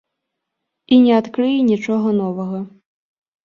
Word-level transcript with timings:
І 0.95 0.99
не 1.03 1.13
адкрые 1.21 1.53
нічога 1.71 2.17
новага. 2.21 2.59